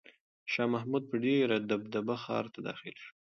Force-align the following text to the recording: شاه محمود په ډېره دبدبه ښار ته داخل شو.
شاه 0.51 0.69
محمود 0.73 1.03
په 1.11 1.15
ډېره 1.25 1.55
دبدبه 1.69 2.15
ښار 2.23 2.45
ته 2.53 2.59
داخل 2.67 2.95
شو. 3.03 3.11